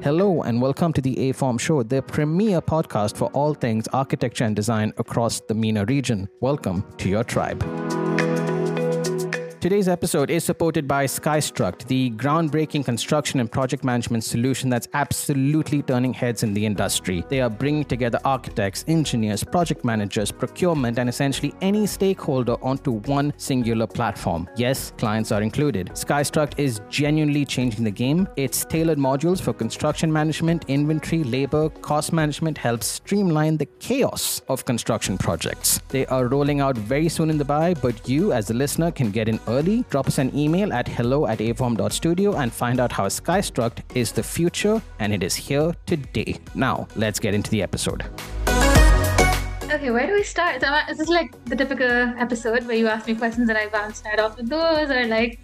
[0.00, 4.44] Hello, and welcome to the A Form Show, the premier podcast for all things architecture
[4.44, 6.28] and design across the MENA region.
[6.40, 7.87] Welcome to your tribe.
[9.60, 15.82] Today's episode is supported by Skystruct, the groundbreaking construction and project management solution that's absolutely
[15.82, 17.24] turning heads in the industry.
[17.28, 23.32] They are bringing together architects, engineers, project managers, procurement, and essentially any stakeholder onto one
[23.36, 24.48] singular platform.
[24.54, 25.88] Yes, clients are included.
[25.88, 28.28] Skystruct is genuinely changing the game.
[28.36, 34.64] Its tailored modules for construction management, inventory, labor, cost management helps streamline the chaos of
[34.64, 35.80] construction projects.
[35.88, 39.28] They are rolling out very soon in Dubai, but you, as a listener, can get
[39.28, 43.78] in early, drop us an email at hello at aform.studio and find out how Skystruct
[43.94, 46.38] is the future and it is here today.
[46.54, 48.04] Now, let's get into the episode.
[49.70, 50.60] Okay, where do we start?
[50.62, 53.68] So, uh, is this like the typical episode where you ask me questions and I
[53.68, 55.38] bounce right off with those, or like,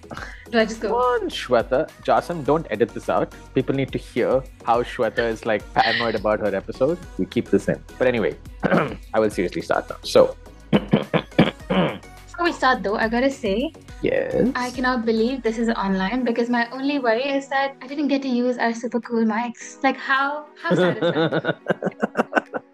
[0.50, 0.88] do I just go?
[0.88, 1.90] Come on, Shweta.
[2.02, 3.34] Jason, don't edit this out.
[3.54, 6.98] People need to hear how Shweta is like paranoid about her episode.
[7.18, 7.82] We keep this in.
[7.98, 8.36] But anyway,
[9.14, 9.96] I will seriously start now.
[10.02, 10.36] So,
[12.34, 13.72] Before we start though, I gotta say,
[14.04, 14.52] yes.
[14.54, 18.22] I cannot believe this is online because my only worry is that I didn't get
[18.22, 19.82] to use our super cool mics.
[19.82, 21.56] Like, how how sad is that?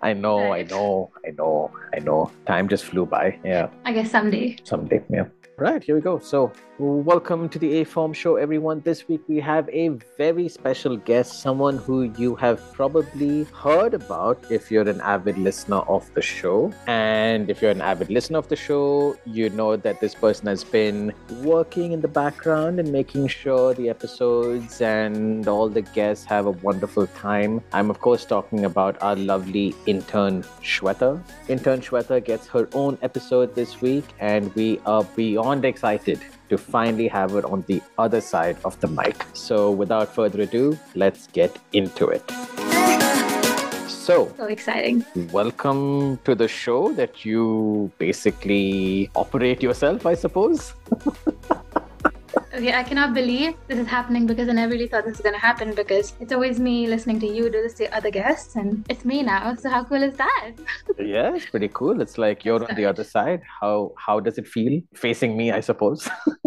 [0.02, 2.30] I know, I know, I know, I know.
[2.46, 3.38] Time just flew by.
[3.44, 4.56] Yeah, I guess someday.
[4.64, 5.02] someday.
[5.10, 5.28] Yeah.
[5.61, 6.19] Right, here we go.
[6.19, 8.80] So, welcome to the A Form Show, everyone.
[8.80, 14.42] This week we have a very special guest, someone who you have probably heard about
[14.50, 16.72] if you're an avid listener of the show.
[16.86, 20.64] And if you're an avid listener of the show, you know that this person has
[20.64, 26.47] been working in the background and making sure the episodes and all the guests have
[26.47, 27.61] a wonderful time.
[27.75, 31.22] I'm, of course, talking about our lovely intern, Shweta.
[31.48, 37.08] Intern Shweta gets her own episode this week, and we are beyond excited to finally
[37.08, 39.16] have her on the other side of the mic.
[39.32, 42.22] So, without further ado, let's get into it.
[43.88, 45.04] So, So exciting.
[45.32, 50.75] welcome to the show that you basically operate yourself, I suppose.
[52.60, 55.38] Okay, I cannot believe this is happening because I never really thought this was gonna
[55.38, 59.03] happen because it's always me listening to you do this to other guests, and it's
[59.03, 59.54] me now.
[59.54, 60.53] So how cool is that?
[60.99, 62.03] Yeah, it's pretty cool.
[62.03, 63.41] It's like you're on the other side.
[63.60, 65.50] How how does it feel facing me?
[65.53, 66.06] I suppose.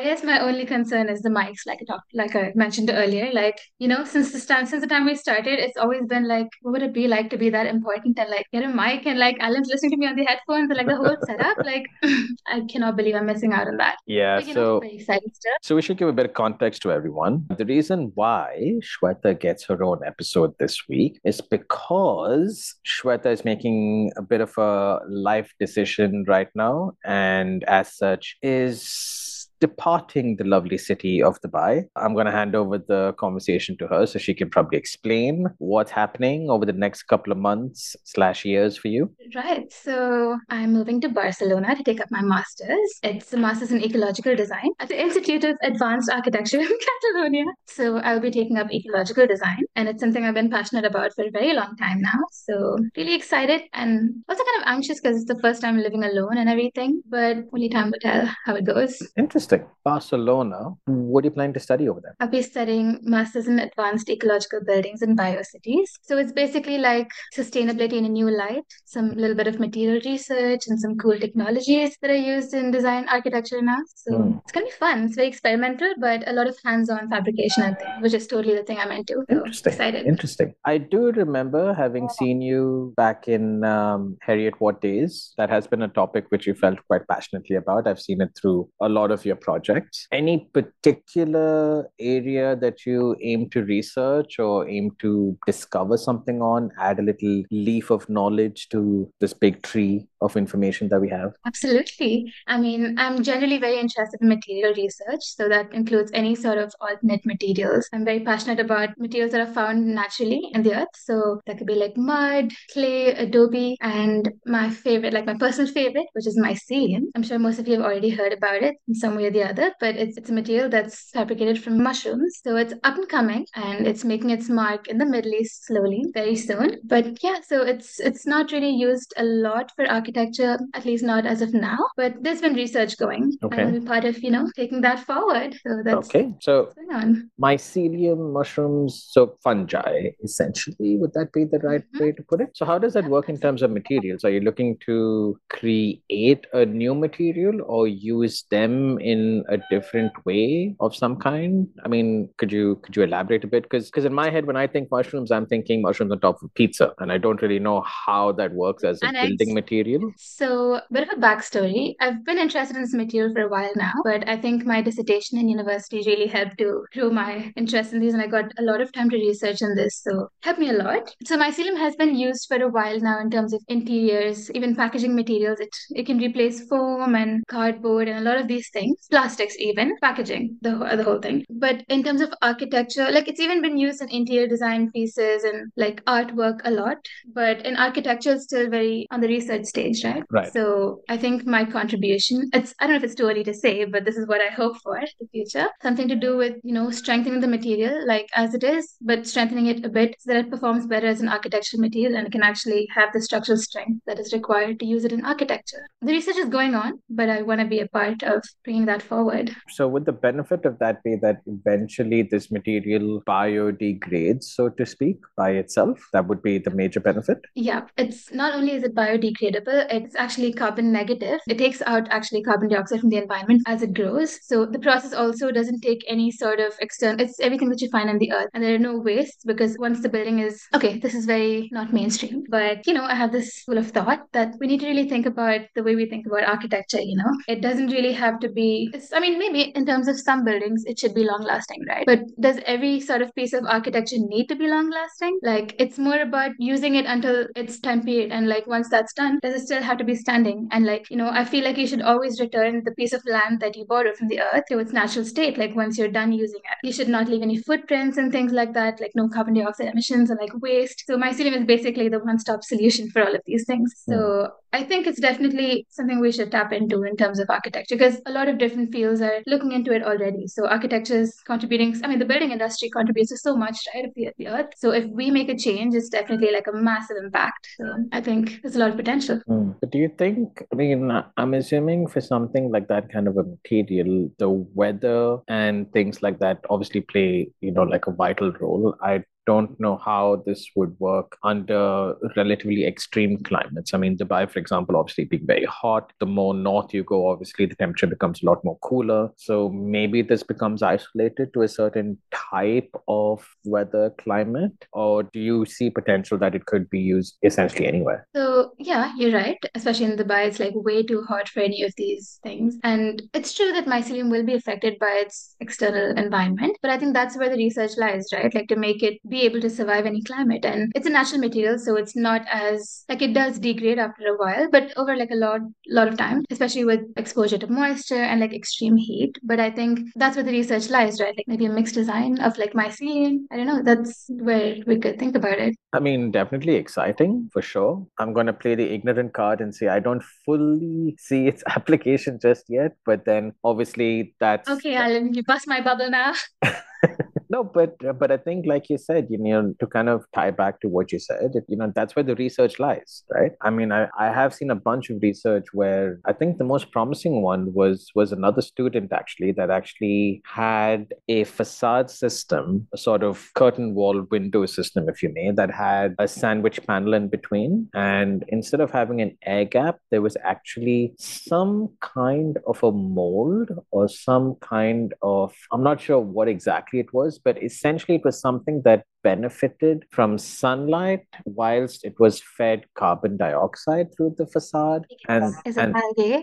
[0.00, 3.30] I guess my only concern is the mics, like I talked, like I mentioned earlier.
[3.34, 6.48] Like, you know, since the time, since the time we started, it's always been like,
[6.62, 9.18] what would it be like to be that important and like get a mic and
[9.18, 11.58] like Alan's listening to me on the headphones and like the whole setup.
[11.70, 11.84] Like,
[12.48, 13.98] I cannot believe I'm missing out on that.
[14.06, 14.40] yeah.
[14.40, 15.58] But, know, So exciting stuff.
[15.60, 17.46] So we should give a bit of context to everyone.
[17.58, 24.12] The reason why Shweta gets her own episode this week is because Shweta is making
[24.16, 29.29] a bit of a life decision right now, and as such is
[29.60, 31.84] departing the lovely city of Dubai.
[31.96, 35.90] I'm going to hand over the conversation to her so she can probably explain what's
[35.90, 39.14] happening over the next couple of months slash years for you.
[39.34, 39.70] Right.
[39.72, 42.98] So I'm moving to Barcelona to take up my master's.
[43.02, 46.68] It's a master's in ecological design at the Institute of Advanced Architecture in
[47.04, 47.44] Catalonia.
[47.66, 51.24] So I'll be taking up ecological design, and it's something I've been passionate about for
[51.24, 52.20] a very long time now.
[52.32, 56.38] So really excited and also kind of anxious because it's the first time living alone
[56.38, 58.98] and everything, but only time will tell how it goes.
[59.16, 59.49] Interesting.
[59.84, 62.14] Barcelona, what are you planning to study over there?
[62.20, 65.88] I'll be studying Masters in Advanced Ecological Buildings and Biocities.
[66.02, 70.62] So it's basically like sustainability in a new light, some little bit of material research
[70.68, 73.78] and some cool technologies that are used in design architecture now.
[73.94, 74.38] So Hmm.
[74.38, 75.04] it's gonna be fun.
[75.04, 78.62] It's very experimental, but a lot of hands-on fabrication and thing, which is totally the
[78.64, 79.14] thing I'm into.
[79.28, 79.72] So Interesting.
[79.72, 80.06] excited.
[80.06, 80.54] Interesting.
[80.64, 85.32] I do remember having seen you back in um, Heriot-Watt days.
[85.38, 87.86] That has been a topic which you felt quite passionately about.
[87.86, 90.06] I've seen it through a lot of your projects.
[90.12, 96.98] Any particular area that you aim to research or aim to discover something on, add
[96.98, 101.32] a little leaf of knowledge to this big tree of information that we have?
[101.46, 102.32] Absolutely.
[102.46, 106.74] I mean, I'm generally very interested in material research, so that includes any sort of
[106.80, 107.88] alternate materials.
[107.92, 110.88] I'm very passionate about materials that are found naturally in the earth.
[110.94, 116.06] So that could be like mud, clay, adobe, and my favorite, like my personal favorite,
[116.12, 117.04] which is mycelium.
[117.14, 119.48] I'm sure most of you have already heard about it in some way or the
[119.48, 122.40] other, but it's it's a material that's fabricated from mushrooms.
[122.44, 126.04] So it's up and coming and it's making its mark in the Middle East slowly,
[126.14, 126.78] very soon.
[126.84, 131.26] But yeah, so it's it's not really used a lot for architecture, at least not
[131.26, 131.78] as of now.
[131.96, 133.32] But there's been research going.
[133.42, 133.62] Okay.
[133.62, 135.54] And part of, you know, taking that forward.
[135.66, 136.34] So that's Okay.
[136.40, 137.30] So on.
[137.40, 140.96] mycelium mushrooms, so fungi, essentially.
[140.96, 142.00] Would that be the right Mhm.
[142.00, 142.50] way to put it?
[142.54, 144.24] So, how does that work in terms of materials?
[144.24, 150.12] Are you looking to create a new material or use them in in a different
[150.24, 151.68] way of some kind?
[151.84, 153.64] I mean, could you could you elaborate a bit?
[153.64, 156.54] Because because in my head, when I think mushrooms, I'm thinking mushrooms on top of
[156.54, 160.12] pizza, and I don't really know how that works as a And building I, material.
[160.16, 161.94] so bit of a backstory.
[162.00, 165.38] I've been interested in this material for a while now, but I think my dissertation
[165.38, 168.80] in university really helped to grow my interest in these, and I got a lot
[168.80, 170.00] of time to research on this.
[170.02, 171.14] So helped me a lot.
[171.24, 175.14] So mycelium has been used for a while now in terms of interiors, even packaging
[175.14, 175.60] materials.
[175.60, 179.96] It it can replace foam and cardboard and a lot of these things, plastics even,
[180.00, 181.44] packaging, the whole, the whole thing.
[181.50, 185.70] But in terms of architecture, like it's even been used in interior design pieces and
[185.76, 186.98] like artwork a lot.
[187.34, 190.22] But in architecture, it's still very on the research stage, right?
[190.30, 190.52] Right.
[190.52, 193.84] So I think my contribution, it's I don't know if it's too early to say,
[193.84, 195.68] but this is what I hope for the future.
[195.82, 199.66] Something to do with, you know, strengthening the material like as it is, but strengthening
[199.66, 202.42] it a bit so that it performs better as an architectural material and it can
[202.42, 205.88] actually have the structural strength that is required to use it in architecture.
[206.02, 209.02] The research is going on, but I want to be a part of bringing that
[209.02, 209.54] forward.
[209.68, 215.18] So would the benefit of that be that eventually this material biodegrades, so to speak,
[215.36, 215.98] by itself?
[216.12, 217.38] That would be the major benefit.
[217.54, 221.40] Yeah, it's not only is it biodegradable, it's actually carbon negative.
[221.48, 224.38] It takes out actually carbon dioxide from the environment as it grows.
[224.46, 228.10] So the process also doesn't take any sort of external, it's everything that you find
[228.10, 228.48] on the earth.
[228.54, 231.92] And there are no wastes because once the building is, okay, this is very not
[231.92, 235.08] mainstream, but you know, I have this full of thought that we need to really
[235.08, 237.30] think about the way we think about architecture, you know?
[237.48, 238.79] It doesn't really have to be,
[239.12, 242.04] I mean, maybe in terms of some buildings, it should be long lasting, right?
[242.06, 245.38] But does every sort of piece of architecture need to be long lasting?
[245.42, 248.32] Like, it's more about using it until its time period.
[248.32, 250.68] And like, once that's done, does it still have to be standing?
[250.70, 253.60] And like, you know, I feel like you should always return the piece of land
[253.60, 255.58] that you borrow from the earth to its natural state.
[255.58, 258.74] Like, once you're done using it, you should not leave any footprints and things like
[258.74, 261.04] that, like no carbon dioxide emissions and like waste.
[261.06, 263.92] So, mycelium is basically the one stop solution for all of these things.
[264.08, 264.60] So, hmm.
[264.72, 268.30] I think it's definitely something we should tap into in terms of architecture because a
[268.30, 270.46] lot of different fields are looking into it already.
[270.46, 272.00] So architecture is contributing.
[272.04, 274.70] I mean, the building industry contributes to so much, right, of the, the earth.
[274.76, 277.68] So if we make a change, it's definitely like a massive impact.
[277.76, 279.40] So I think there's a lot of potential.
[279.46, 279.72] Hmm.
[279.80, 283.44] But do you think, I mean, I'm assuming for something like that kind of a
[283.44, 288.94] material, the weather and things like that obviously play, you know, like a vital role.
[289.02, 293.94] I don't know how this would work under relatively extreme climates.
[293.94, 296.12] I mean, Dubai, for example, obviously being very hot.
[296.20, 299.30] The more north you go, obviously the temperature becomes a lot more cooler.
[299.36, 305.64] So maybe this becomes isolated to a certain type of weather climate, or do you
[305.64, 308.26] see potential that it could be used essentially anywhere?
[308.34, 309.58] So yeah, you're right.
[309.74, 312.78] Especially in Dubai, it's like way too hot for any of these things.
[312.82, 317.14] And it's true that mycelium will be affected by its external environment, but I think
[317.14, 318.54] that's where the research lies, right?
[318.54, 320.64] Like to make it be able to survive any climate.
[320.64, 324.36] And it's a natural material, so it's not as like it does degrade after a
[324.36, 328.40] while, but over like a lot lot of time, especially with exposure to moisture and
[328.40, 329.38] like extreme heat.
[329.42, 331.36] But I think that's where the research lies, right?
[331.36, 333.44] Like maybe a mixed design of like mycelium.
[333.50, 333.82] I don't know.
[333.82, 335.76] That's where we could think about it.
[335.92, 338.06] I mean, definitely exciting for sure.
[338.18, 342.38] I'm going to play the ignorant card and say I don't fully see its application
[342.40, 346.34] just yet, but then obviously that's Okay, Alan, you bust my bubble now.
[347.52, 350.52] No, but uh, but I think, like you said, you know, to kind of tie
[350.52, 353.50] back to what you said, you know, that's where the research lies, right?
[353.60, 356.92] I mean, I, I have seen a bunch of research where I think the most
[356.92, 363.24] promising one was was another student actually that actually had a facade system, a sort
[363.24, 367.88] of curtain wall window system, if you may, that had a sandwich panel in between,
[367.94, 373.70] and instead of having an air gap, there was actually some kind of a mold
[373.90, 378.40] or some kind of I'm not sure what exactly it was but essentially it was
[378.40, 385.54] something that benefited from sunlight whilst it was fed carbon dioxide through the facade and,
[385.66, 385.94] Is it and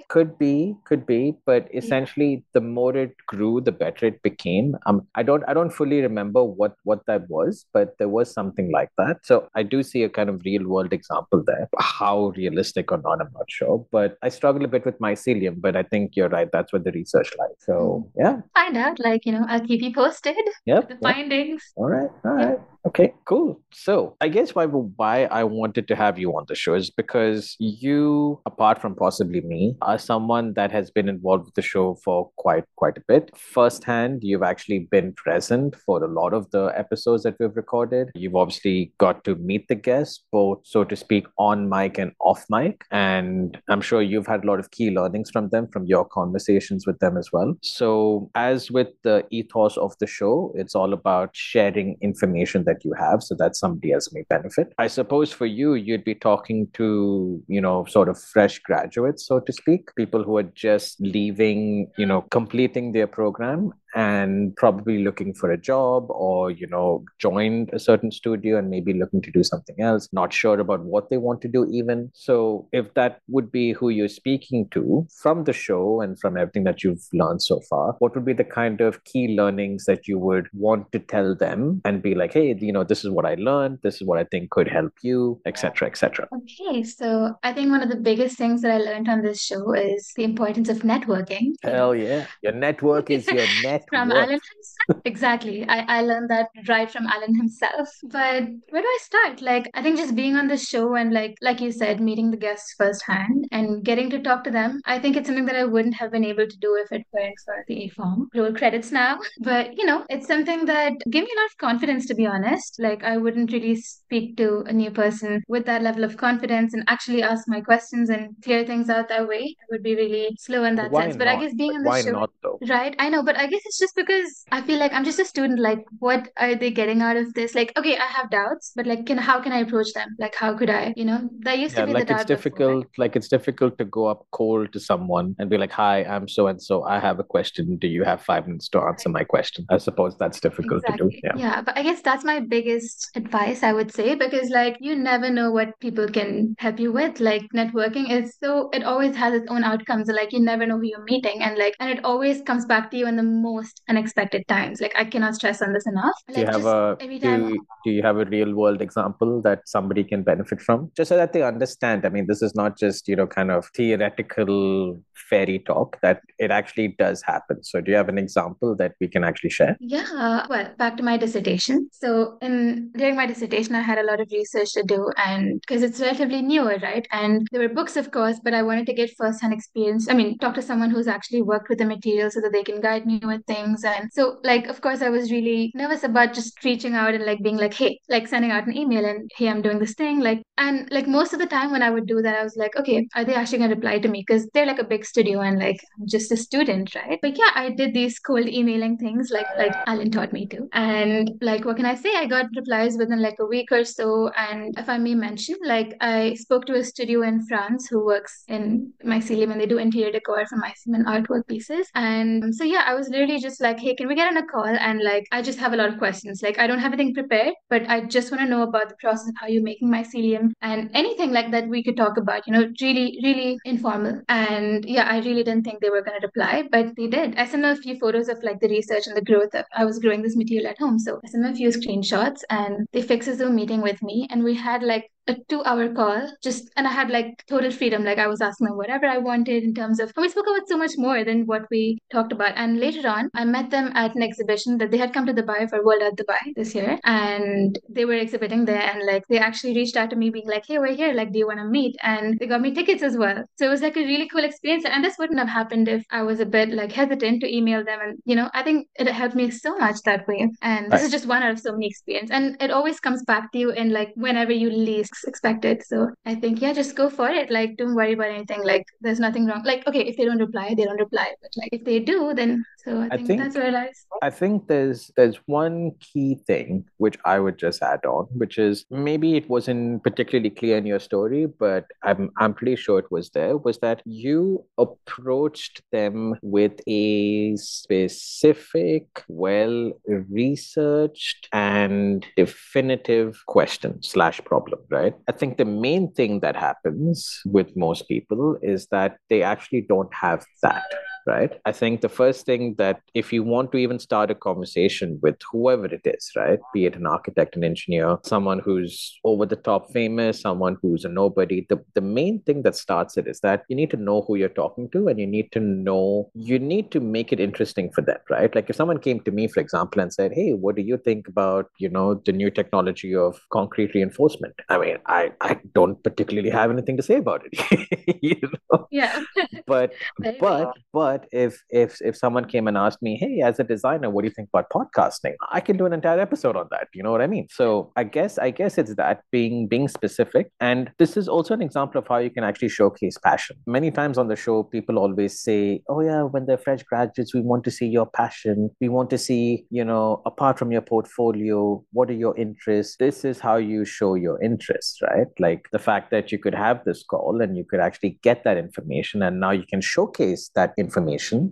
[0.09, 4.75] could be could be but essentially the more it grew the better it became.
[4.85, 8.71] Um i don't i don't fully remember what what that was but there was something
[8.71, 9.25] like that.
[9.25, 11.67] So i do see a kind of real world example there.
[11.79, 15.75] How realistic or not i'm not sure but i struggle a bit with mycelium but
[15.75, 16.49] i think you're right.
[16.51, 17.55] That's where the research lies.
[17.59, 18.41] So yeah.
[18.55, 20.35] Find out, like, you know, I'll keep you posted.
[20.65, 21.01] yep, The yep.
[21.01, 21.63] findings.
[21.75, 22.57] all right all right.
[22.59, 22.66] Yeah.
[22.85, 23.61] Okay, cool.
[23.73, 27.55] So I guess why why I wanted to have you on the show is because
[27.59, 32.29] you, apart from possibly me, are someone that has been involved with the show for
[32.37, 33.31] quite quite a bit.
[33.35, 38.09] Firsthand, you've actually been present for a lot of the episodes that we've recorded.
[38.15, 42.45] You've obviously got to meet the guests, both so to speak, on mic and off
[42.49, 42.83] mic.
[42.91, 46.87] And I'm sure you've had a lot of key learnings from them, from your conversations
[46.87, 47.55] with them as well.
[47.63, 52.93] So, as with the ethos of the show, it's all about sharing information that you
[52.93, 54.73] have so that somebody else may benefit.
[54.77, 59.39] I suppose for you, you'd be talking to, you know, sort of fresh graduates, so
[59.39, 65.33] to speak, people who are just leaving, you know, completing their program and probably looking
[65.33, 69.43] for a job or you know joined a certain studio and maybe looking to do
[69.43, 72.09] something else not sure about what they want to do even.
[72.13, 76.63] So if that would be who you're speaking to from the show and from everything
[76.65, 80.19] that you've learned so far what would be the kind of key learnings that you
[80.19, 83.35] would want to tell them and be like hey you know this is what i
[83.35, 83.79] learned.
[83.83, 87.81] This is what i think could help you etc etc okay so i think one
[87.81, 91.53] of the biggest things that i learned on this show is the importance of networking.
[91.63, 92.25] Hell yeah.
[92.41, 95.01] Your network is your net from Alan himself.
[95.05, 95.65] exactly.
[95.67, 97.89] I, I learned that right from Alan himself.
[98.03, 99.41] But where do I start?
[99.41, 102.37] Like, I think just being on the show and like like you said, meeting the
[102.37, 105.95] guests firsthand and getting to talk to them, I think it's something that I wouldn't
[105.95, 108.29] have been able to do if it weren't for the A form.
[108.35, 109.19] Roll credits now.
[109.41, 112.79] But you know, it's something that gave me a lot of confidence to be honest.
[112.79, 116.83] Like I wouldn't really speak to a new person with that level of confidence and
[116.87, 119.55] actually ask my questions and clear things out that way.
[119.61, 121.15] I would be really slow in that why sense.
[121.15, 121.19] Not?
[121.19, 122.11] But I guess being on the why show.
[122.11, 122.59] not though?
[122.67, 122.95] Right.
[122.99, 125.59] I know, but I guess it's just because I feel like I'm just a student.
[125.59, 127.55] Like, what are they getting out of this?
[127.55, 130.15] Like, okay, I have doubts, but like, can how can I approach them?
[130.19, 130.93] Like, how could I?
[130.95, 132.83] You know, that used yeah, to be like the it's difficult.
[132.83, 132.91] before.
[132.97, 136.47] Like it's difficult to go up cold to someone and be like, "Hi, I'm so
[136.47, 136.83] and so.
[136.83, 137.77] I have a question.
[137.77, 141.09] Do you have five minutes to answer my question?" I suppose that's difficult exactly.
[141.09, 141.19] to do.
[141.23, 141.37] Yeah.
[141.37, 143.63] Yeah, but I guess that's my biggest advice.
[143.63, 147.19] I would say because like you never know what people can help you with.
[147.19, 150.07] Like networking is so it always has its own outcomes.
[150.07, 152.97] Like you never know who you're meeting, and like and it always comes back to
[152.97, 153.23] you in the
[153.57, 154.81] most unexpected times.
[154.81, 156.17] Like I cannot stress on this enough.
[156.33, 160.03] Do you have a do you, do you have a real world example that somebody
[160.03, 160.91] can benefit from?
[160.95, 162.05] Just so that they understand.
[162.05, 166.51] I mean, this is not just, you know, kind of theoretical fairy talk, that it
[166.51, 167.63] actually does happen.
[167.63, 169.77] So do you have an example that we can actually share?
[169.79, 171.89] Yeah, uh, well, back to my dissertation.
[171.91, 175.83] So, in during my dissertation, I had a lot of research to do, and because
[175.83, 177.07] it's relatively newer, right?
[177.11, 180.09] And there were books, of course, but I wanted to get first-hand experience.
[180.09, 182.81] I mean, talk to someone who's actually worked with the material so that they can
[182.81, 183.83] guide me with things.
[183.83, 187.41] And so, like, of course, I was really nervous about just reaching out and like
[187.41, 190.19] being like, hey, like sending out an email and hey, I'm doing this thing.
[190.19, 192.75] Like, and like most of the time when I would do that, I was like,
[192.75, 194.23] okay, are they actually gonna reply to me?
[194.25, 197.19] Because they're like a big studio and like I'm just a student, right?
[197.21, 200.67] But yeah, I did these cold emailing things like like Alan taught me to.
[200.73, 202.11] And like what can I say?
[202.15, 204.29] I got replies within like a week or so.
[204.29, 208.43] And if I may mention, like I spoke to a studio in France who works
[208.47, 211.87] in mycelium and they do interior decor for mycelium and artwork pieces.
[211.95, 214.65] And so yeah, I was literally just like, hey, can we get on a call?
[214.65, 216.41] And like I just have a lot of questions.
[216.41, 219.29] Like I don't have anything prepared, but I just want to know about the process
[219.29, 222.67] of how you're making mycelium and anything like that we could talk about, you know,
[222.81, 224.21] really, really informal.
[224.29, 227.35] And yeah, I really didn't think they were going to reply, but they did.
[227.37, 229.85] I sent them a few photos of like the research and the growth of I
[229.85, 230.99] was growing this material at home.
[230.99, 234.27] So I sent them a few screenshots and they fixed a Zoom meeting with me.
[234.29, 238.03] And we had like a two hour call just and i had like total freedom.
[238.03, 240.67] Like i was asking them whatever i wanted in terms of and we spoke about
[240.67, 242.53] so much more than what we talked about.
[242.55, 245.69] And later on i met them at an exhibition that they had come to dubai
[245.69, 246.97] for world at dubai this year.
[247.03, 248.81] And they were exhibiting there.
[248.81, 251.13] And like they actually reached out to me being like hey we're here.
[251.13, 251.95] Like do you want to meet?
[252.03, 253.43] And they got me tickets as well.
[253.57, 254.85] So it was like a really cool experience.
[254.85, 257.99] And this wouldn't have happened if i was a bit like hesitant to email them.
[258.01, 260.49] And you know i think it helped me so much that way.
[260.61, 261.05] And this Right.
[261.07, 262.31] is just one out of so many experience.
[262.31, 266.09] And it always comes back to you in like whenever you least expect it so
[266.25, 267.49] i think yeah just go for it.
[267.51, 268.63] Like don't worry about anything.
[268.63, 269.63] Like there's nothing wrong.
[269.63, 271.27] Like okay if they don't reply they don't reply.
[271.41, 274.05] But like if they do then so i, I think, think- that's lies.
[274.21, 278.85] I think there's there's one key thing which I would just add on, which is
[278.89, 283.29] maybe it wasn't particularly clear in your story, but I'm I'm pretty sure it was
[283.31, 294.41] there, was that you approached them with a specific, well researched and definitive question slash
[294.45, 295.06] problem, right?
[295.27, 300.13] I think the main thing that happens with most people is that they actually don't
[300.13, 300.83] have that
[301.27, 301.59] right?
[301.65, 305.35] I think the first thing that if you want to even start a conversation with
[305.51, 306.59] whoever it is, right?
[306.73, 311.09] Be it an architect, an engineer, someone who's over the top famous, someone who's a
[311.09, 314.35] nobody, the, the main thing that starts it is that you need to know who
[314.35, 318.01] you're talking to and you need to know, you need to make it interesting for
[318.01, 318.53] them, right?
[318.55, 321.27] Like if someone came to me, for example, and said, Hey, what do you think
[321.27, 324.55] about, you know, the new technology of concrete reinforcement?
[324.69, 328.21] I mean, I, I don't particularly have anything to say about it.
[328.21, 328.39] you
[328.71, 328.87] know?
[328.91, 329.23] yeah
[329.65, 329.93] But
[330.39, 334.09] but but But if if if someone came and asked me, hey, as a designer,
[334.09, 335.33] what do you think about podcasting?
[335.51, 336.87] I can do an entire episode on that.
[336.93, 337.47] You know what I mean?
[337.49, 340.51] So I guess I guess it's that being being specific.
[340.59, 343.57] And this is also an example of how you can actually showcase passion.
[343.65, 347.41] Many times on the show, people always say, Oh yeah, when they're fresh graduates, we
[347.41, 348.69] want to see your passion.
[348.79, 352.97] We want to see, you know, apart from your portfolio, what are your interests?
[352.99, 355.27] This is how you show your interests, right?
[355.39, 358.57] Like the fact that you could have this call and you could actually get that
[358.57, 361.06] information and now you can showcase that information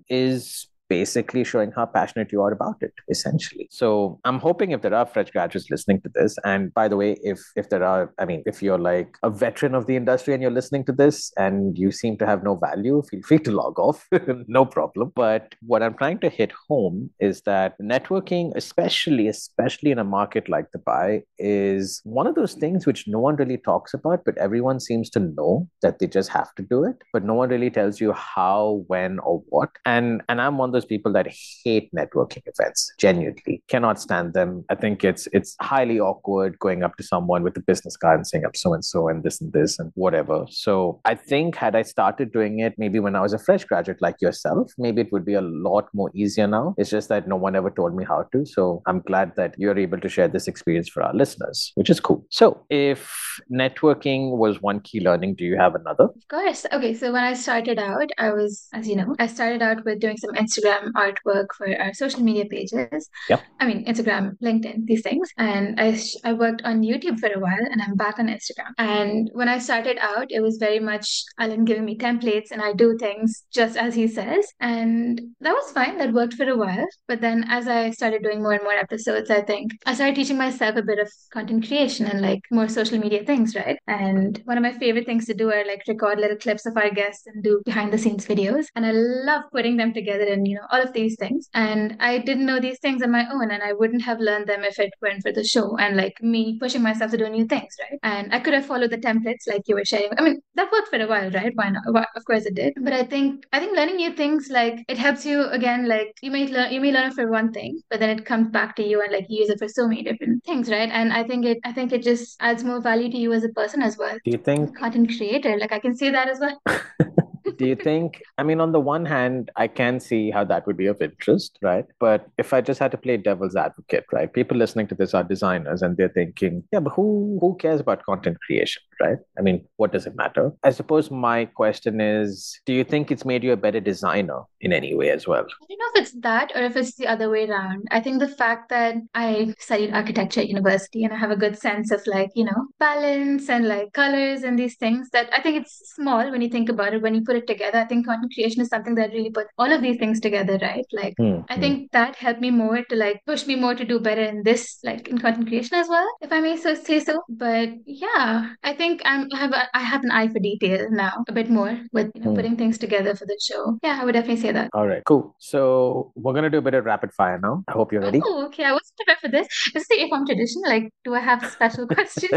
[0.09, 3.67] is basically showing how passionate you are about it essentially.
[3.71, 7.17] So i'm hoping if there are fresh graduates listening to this and by the way
[7.23, 10.41] if if there are i mean if you're like a veteran of the industry and
[10.41, 13.79] you're listening to this and you seem to have no value feel free to log
[13.79, 14.07] off.
[14.47, 15.11] No problem.
[15.15, 20.49] But what i'm trying to hit home is that networking especially especially in a market
[20.49, 24.79] like dubai is one of those things which no one really talks about but everyone
[24.79, 26.97] seems to know that they just have to do it.
[27.13, 29.69] But no one really tells you how when or what.
[29.85, 31.27] And and i'm one those people that
[31.63, 34.65] hate networking events, genuinely cannot stand them.
[34.69, 38.27] I think it's it's highly awkward going up to someone with a business card and
[38.27, 40.45] saying I'm so and so and this and this and whatever.
[40.49, 44.01] So I think had I started doing it maybe when I was a fresh graduate
[44.01, 46.75] like yourself, maybe it would be a lot more easier now.
[46.77, 48.45] It's just that no one ever told me how to.
[48.45, 51.99] So I'm glad that you're able to share this experience for our listeners, which is
[51.99, 52.25] cool.
[52.29, 56.05] So if networking was one key learning, do you have another?
[56.05, 56.65] Of course.
[56.71, 56.93] Okay.
[56.93, 60.17] So when I started out, I was, as you know, I started out with doing
[60.17, 63.09] some Instagram Instagram artwork for our social media pages.
[63.29, 63.41] Yep.
[63.59, 65.29] I mean, Instagram, LinkedIn, these things.
[65.37, 68.71] And I, I worked on YouTube for a while and I'm back on Instagram.
[68.77, 72.73] And when I started out, it was very much Alan giving me templates and I
[72.73, 74.47] do things just as he says.
[74.59, 75.97] And that was fine.
[75.97, 76.85] That worked for a while.
[77.07, 80.37] But then as I started doing more and more episodes, I think I started teaching
[80.37, 83.77] myself a bit of content creation and like more social media things, right?
[83.87, 86.89] And one of my favorite things to do are like record little clips of our
[86.89, 88.65] guests and do behind the scenes videos.
[88.75, 91.49] And I love putting them together and, you know, all of these things.
[91.53, 94.63] And I didn't know these things on my own, and I wouldn't have learned them
[94.63, 97.75] if it weren't for the show and like me pushing myself to do new things,
[97.83, 97.99] right?
[98.03, 100.11] And I could have followed the templates like you were sharing.
[100.17, 101.51] I mean, that worked for a while, right?
[101.55, 101.83] Why not?
[101.87, 102.73] Well, of course it did.
[102.81, 105.87] But I think I think learning new things like it helps you again.
[105.87, 108.49] Like you may learn you may learn it for one thing, but then it comes
[108.49, 110.89] back to you and like you use it for so many different things, right?
[110.89, 113.49] And I think it I think it just adds more value to you as a
[113.49, 114.17] person as well.
[114.23, 115.57] Do you think content creator?
[115.57, 116.61] Like I can say that as well.
[117.57, 120.77] do you think i mean on the one hand i can see how that would
[120.77, 121.85] be of interest right?
[121.99, 124.31] But if i just had to play devil's advocate right?
[124.31, 128.03] People listening to this are designers and they're thinking yeah but who who cares about
[128.03, 132.73] content creation right i mean what does it matter i suppose my question is do
[132.73, 135.79] you think it's made you a better designer in any way as well i don't
[135.79, 138.69] know if it's that or if it's the other way around i think the fact
[138.69, 142.43] that i studied architecture at university and i have a good sense of like you
[142.43, 146.49] know balance and like colors and these things that i think it's small when you
[146.49, 147.79] think about it when you put it together.
[147.79, 150.85] I think content creation is something that really puts all of these things together, right?
[150.91, 151.41] Like, mm-hmm.
[151.49, 154.43] I think that helped me more to like push me more to do better in
[154.43, 157.21] this, like in content creation as well, if I may so say so.
[157.29, 161.23] But yeah, I think I'm I have a, I have an eye for detail now
[161.27, 162.35] a bit more with you know mm.
[162.35, 163.77] putting things together for the show.
[163.83, 164.69] Yeah, I would definitely say that.
[164.73, 165.35] All right, cool.
[165.39, 167.63] So we're gonna do a bit of rapid fire now.
[167.67, 168.21] I hope you're ready.
[168.23, 168.63] Oh, okay.
[168.63, 169.47] I wasn't prepared for this.
[169.75, 170.61] Is the A Form tradition?
[170.65, 172.29] Like, do I have a special question?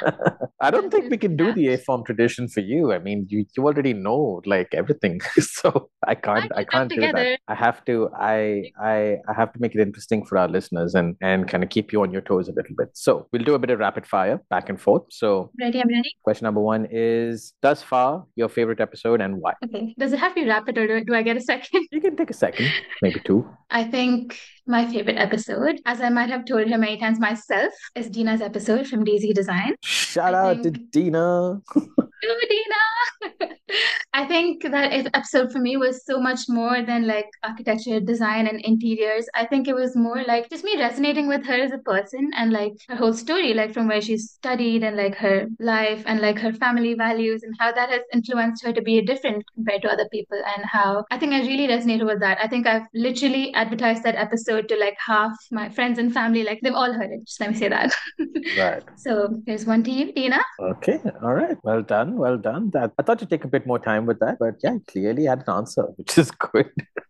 [0.60, 2.92] I don't think we can do the A Form tradition for you.
[2.92, 7.00] I mean, you you already know like everything so i can't i, I can't do
[7.00, 10.94] that i have to I, I i have to make it interesting for our listeners
[10.94, 13.54] and and kind of keep you on your toes a little bit so we'll do
[13.54, 16.86] a bit of rapid fire back and forth so ready i'm ready question number one
[16.90, 19.52] is thus far your favorite episode and why?
[19.64, 19.94] Okay.
[19.98, 21.86] Does it have to be rapid or do, do i get a second?
[21.92, 22.70] You can take a second
[23.02, 23.48] maybe two.
[23.70, 28.10] I think my favorite episode, as I might have told her many times myself, is
[28.10, 29.74] Dina's episode from DZ Design.
[29.82, 30.74] Shout I out think...
[30.74, 31.60] to Dina.
[32.22, 33.56] Dina.
[34.14, 38.60] I think that episode for me was so much more than like architecture, design, and
[38.60, 39.26] interiors.
[39.34, 42.52] I think it was more like just me resonating with her as a person and
[42.52, 46.38] like her whole story, like from where she studied and like her life and like
[46.38, 50.08] her family values and how that has influenced her to be different compared to other
[50.10, 50.38] people.
[50.56, 52.38] And how I think I really resonated with that.
[52.42, 56.60] I think I've literally advertised that episode to like half my friends and family, like
[56.62, 57.26] they've all heard it.
[57.26, 57.92] Just let me say that.
[58.58, 58.82] right.
[58.96, 60.42] So here's one to you, Dina.
[60.60, 61.00] Okay.
[61.22, 61.58] All right.
[61.62, 62.05] Well done.
[62.14, 62.70] Well done.
[62.70, 65.44] That I thought you'd take a bit more time with that, but yeah, clearly had
[65.46, 66.70] an answer, which is good.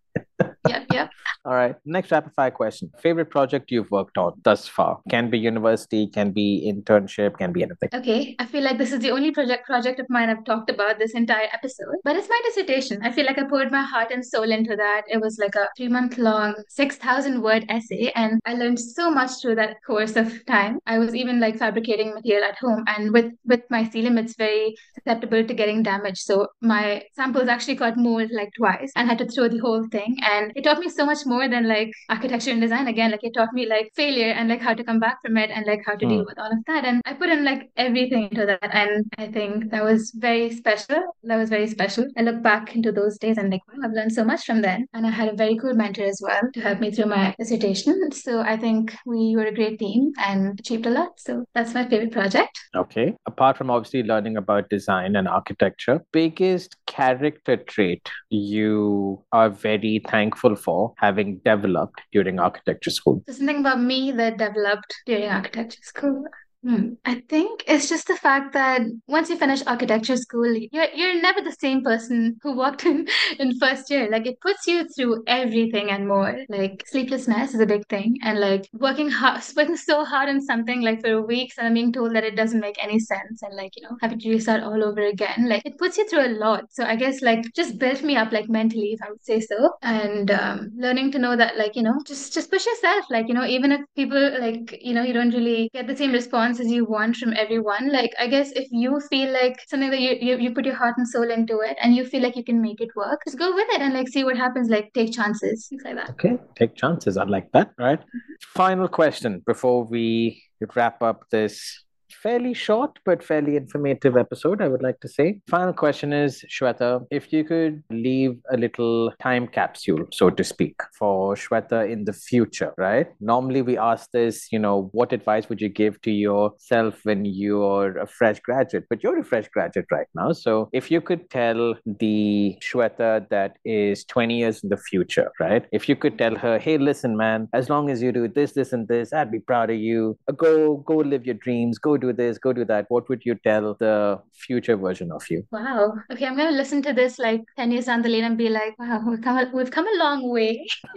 [0.68, 1.10] yep, yep.
[1.44, 1.76] All right.
[1.84, 2.90] Next rapid fire question.
[3.00, 5.00] Favorite project you've worked on thus far?
[5.08, 7.88] Can be university, can be internship, can be anything.
[7.94, 8.34] Okay.
[8.40, 11.14] I feel like this is the only project project of mine I've talked about this
[11.14, 11.94] entire episode.
[12.02, 13.00] But it's my dissertation.
[13.02, 15.02] I feel like I poured my heart and soul into that.
[15.08, 19.10] It was like a three month long, six thousand word essay, and I learned so
[19.10, 20.80] much through that course of time.
[20.86, 25.44] I was even like fabricating material at home, and with with mycelium, it's very susceptible
[25.44, 26.18] to getting damaged.
[26.18, 30.16] So my samples actually got mold like twice, and had to throw the whole thing.
[30.22, 32.88] And it taught me so much more than like architecture and design.
[32.88, 35.50] Again, like it taught me like failure and like how to come back from it
[35.50, 36.26] and like how to deal hmm.
[36.26, 36.84] with all of that.
[36.86, 41.02] And I put in like everything into that, and I think that was very special.
[41.24, 42.06] That was very special.
[42.16, 44.86] I look back into those days and like, wow, I've learned so much from then.
[44.94, 48.10] And I had a very cool mentor as well to help me through my dissertation.
[48.12, 51.20] So I think we were a great team and achieved a lot.
[51.20, 52.58] So that's my favorite project.
[52.74, 53.14] Okay.
[53.26, 60.56] Apart from obviously learning about design and architecture, biggest character trait you are very thankful
[60.56, 63.22] for having developed during architecture school?
[63.28, 66.24] Something about me that developed during architecture school.
[66.66, 66.94] Hmm.
[67.04, 71.40] I think it's just the fact that once you finish architecture school, you're you're never
[71.40, 73.06] the same person who walked in
[73.38, 74.08] in first year.
[74.10, 76.36] Like it puts you through everything and more.
[76.48, 80.82] Like sleeplessness is a big thing, and like working hard, working so hard on something
[80.82, 83.84] like for weeks, and being told that it doesn't make any sense, and like you
[83.84, 85.48] know having to restart all over again.
[85.48, 86.64] Like it puts you through a lot.
[86.70, 89.70] So I guess like just built me up like mentally, if I would say so,
[89.82, 93.04] and um, learning to know that like you know just just push yourself.
[93.08, 96.10] Like you know even if people like you know you don't really get the same
[96.10, 97.90] response responses you want from everyone.
[97.92, 100.94] Like i guess if you feel like something that you, you you put your heart
[100.96, 103.54] and soul into it and you feel like you can make it work just go
[103.54, 104.68] with it and like see what happens.
[104.68, 106.10] Like take chances things like that.
[106.10, 106.38] Okay.
[106.56, 107.16] Take chances.
[107.16, 107.72] I like that.
[107.78, 108.00] Right.
[108.00, 108.34] Mm-hmm.
[108.40, 110.42] final question before we
[110.74, 111.84] wrap up this
[112.26, 115.40] fairly short but fairly informative episode, I would like to say.
[115.48, 120.74] Final question is Shweta, if you could leave a little time capsule, so to speak,
[120.98, 123.06] for Shweta in the future, right?
[123.20, 127.96] Normally we ask this, you know, what advice would you give to yourself when you're
[127.98, 128.86] a fresh graduate?
[128.90, 130.32] But you're a fresh graduate right now.
[130.32, 135.64] So if you could tell the Shweta that is 20 years in the future, right?
[135.70, 138.72] If you could tell her, hey, listen, man, as long as you do this, this,
[138.72, 140.18] and this, I'd be proud of you.
[140.36, 143.74] Go, go live your dreams, go do this, go do that, what would you tell
[143.74, 145.46] the future version of you?
[145.52, 145.94] Wow.
[146.12, 148.78] Okay, I'm gonna listen to this like 10 years down the lane and be like,
[148.78, 150.66] wow, we've come a, we've come a long way.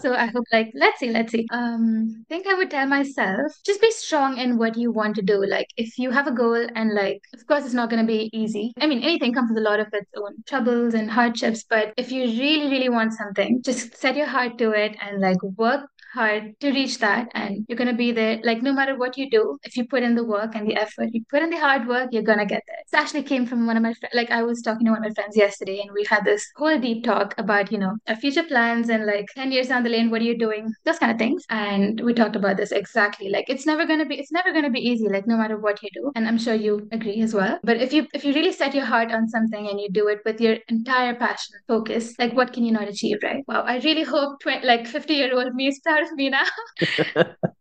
[0.00, 1.46] so I hope like let's see, let's see.
[1.50, 5.22] Um, I think I would tell myself just be strong in what you want to
[5.22, 5.44] do.
[5.44, 8.72] Like if you have a goal and like of course it's not gonna be easy.
[8.80, 12.12] I mean anything comes with a lot of its own troubles and hardships, but if
[12.12, 16.58] you really, really want something, just set your heart to it and like work hard
[16.60, 19.58] to reach that and you're going to be there like no matter what you do
[19.64, 22.08] if you put in the work and the effort you put in the hard work
[22.12, 22.78] you're going to get there.
[22.78, 25.08] It actually came from one of my friends like i was talking to one of
[25.08, 28.42] my friends yesterday and we had this whole deep talk about you know our future
[28.42, 30.72] plans and like 10 years down the lane what are you doing?
[30.84, 31.44] Those kind of things.
[31.50, 33.28] And we talked about this exactly.
[33.28, 35.58] Like it's never going to be it's never going to be easy like no matter
[35.58, 36.12] what you do.
[36.14, 37.58] And i'm sure you agree as well.
[37.64, 40.20] But if you if you really set your heart on something and you do it
[40.24, 43.42] with your entire passion focus like what can you not achieve right?
[43.48, 46.44] Wow i really hope 20, like 50 year old me is proud of me now.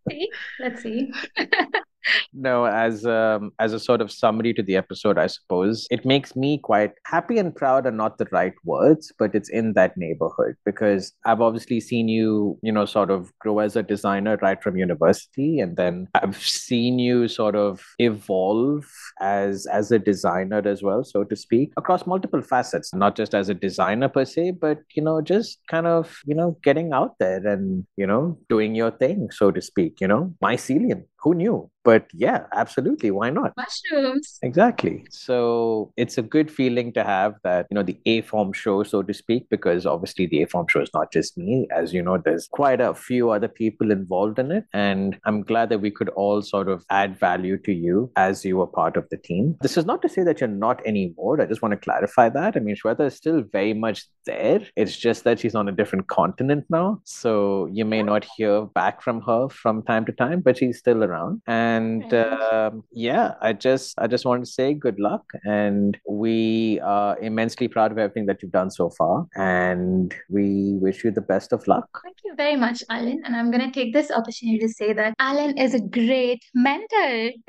[0.09, 0.29] see?
[0.59, 1.11] Let's see.
[2.33, 6.35] no, as um, as a sort of summary to the episode, I suppose it makes
[6.35, 10.55] me quite happy and proud are not the right words, but it's in that neighborhood
[10.65, 14.77] because I've obviously seen you, you know, sort of grow as a designer right from
[14.77, 18.85] university, and then I've seen you sort of evolve
[19.21, 23.49] as as a designer as well, so to speak, across multiple facets, not just as
[23.49, 27.45] a designer per se, but you know, just kind of you know getting out there
[27.47, 30.01] and you know doing your thing, so to speak.
[30.01, 31.69] You know, mycelium who knew?
[31.83, 33.11] But yeah, absolutely.
[33.11, 33.51] Why not?
[33.57, 34.39] Mushrooms.
[34.41, 35.05] Exactly.
[35.09, 39.03] So it's a good feeling to have that, you know, the A form show, so
[39.03, 41.67] to speak, because obviously the A form show is not just me.
[41.75, 44.65] As you know, there's quite a few other people involved in it.
[44.73, 48.57] And I'm glad that we could all sort of add value to you as you
[48.57, 49.57] were part of the team.
[49.61, 51.41] This is not to say that you're not anymore.
[51.41, 52.55] I just want to clarify that.
[52.55, 54.61] I mean, Shweta is still very much there.
[54.77, 57.01] It's just that she's on a different continent now.
[57.03, 58.05] So you may oh.
[58.05, 61.41] not hear back from her from time to time, but she's still around around.
[61.47, 65.23] And uh, yeah i just i just want to say good luck.
[65.43, 69.27] And we are immensely proud of everything that you've done so far.
[69.35, 71.87] And we wish you the best of luck.
[72.03, 73.21] Thank you very much alan.
[73.25, 77.31] And i'm going to take this opportunity to say that alan is a great mentor.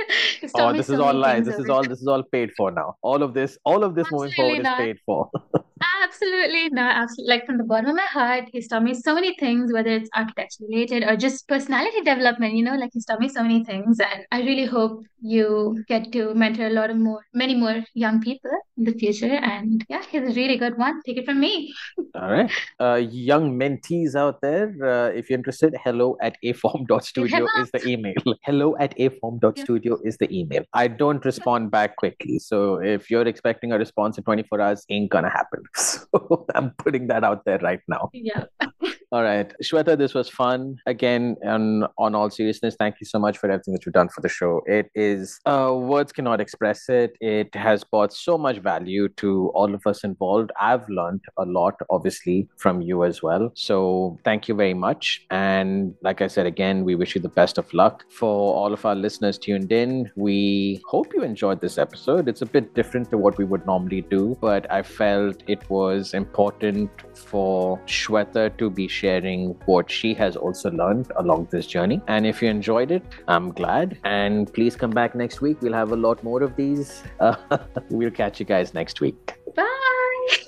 [0.57, 1.47] Oh this so is all lies.
[1.47, 2.97] this is all this is all paid for now.
[3.03, 4.81] All of this all of this moving forward not.
[4.81, 5.31] is paid for
[6.05, 7.35] Absolutely no, absolutely.
[7.35, 10.11] Like from the bottom of my heart, he's taught me so many things, whether it's
[10.15, 12.55] architecture related or just personality development.
[12.55, 16.13] You know, like he's taught me so many things, and I really hope you get
[16.13, 19.27] to mentor a lot of more, many more young people in the future.
[19.27, 21.01] And yeah, he's a really good one.
[21.07, 21.73] Take it from me.
[22.15, 27.71] All right, uh, young mentees out there, uh, if you're interested, hello at aform.studio is
[27.73, 28.15] the email.
[28.43, 30.09] hello at aform.studio yeah.
[30.09, 30.65] is the email.
[30.73, 35.11] I don't respond back quickly, so if you're expecting a response in 24 hours, ain't
[35.11, 35.63] gonna happen.
[35.77, 38.11] So I'm putting that out there right now.
[38.13, 38.45] Yeah.
[39.15, 39.55] all right.
[39.63, 40.77] Shweta, this was fun.
[40.87, 44.21] Again, on, on all seriousness, thank you so much for everything that you've done for
[44.21, 44.61] the show.
[44.67, 47.17] It is, uh, words cannot express it.
[47.21, 50.51] It has brought so much value to all of us involved.
[50.61, 53.53] I've learned a lot, obviously, from you as well.
[53.55, 55.25] So thank you very much.
[55.31, 58.05] And like I said, again, we wish you the best of luck.
[58.11, 62.27] For all of our listeners tuned in, we hope you enjoyed this episode.
[62.27, 66.15] It's a bit different to what we would normally do, but I felt it was
[66.15, 72.01] important for Shweta to be sharing what she has also learned along this journey.
[72.09, 73.99] And if you enjoyed it, I'm glad.
[74.05, 75.61] And please come back next week.
[75.61, 77.03] We'll have a lot more of these.
[77.21, 77.37] Uh,
[77.91, 79.35] we'll catch you guys next week.
[79.55, 80.45] Bye.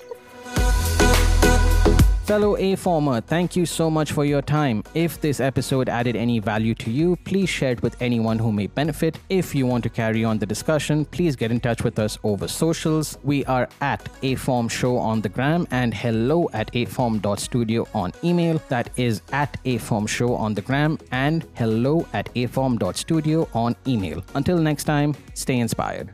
[2.27, 4.83] Fellow A Former, thank you so much for your time.
[4.93, 8.67] If this episode added any value to you, please share it with anyone who may
[8.67, 9.17] benefit.
[9.29, 12.49] If you want to carry on the discussion, please get in touch with us over
[12.49, 13.17] socials.
[13.23, 18.61] We are at A Form Show on the gram and hello at aform.studio on email.
[18.67, 24.21] That is at A Form Show on the gram and hello at aform.studio on email.
[24.35, 26.09] Until next time, stay inspired.